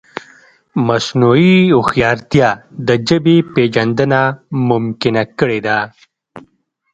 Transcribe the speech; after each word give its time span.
مصنوعي 0.87 1.55
هوښیارتیا 1.77 2.49
د 2.87 2.89
ژبې 3.07 3.37
پېژندنه 3.53 4.21
ممکنه 4.69 5.23
کړې 5.39 5.59
ده. 5.67 5.77